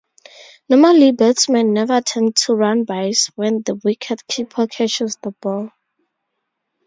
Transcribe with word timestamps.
Normally 0.67 1.11
batsmen 1.11 1.73
never 1.73 1.97
attempt 1.97 2.41
to 2.45 2.55
run 2.55 2.85
byes 2.85 3.29
when 3.35 3.61
the 3.61 3.75
wicket-keeper 3.75 4.65
catches 4.65 5.17
the 5.17 5.29
ball. 5.29 5.69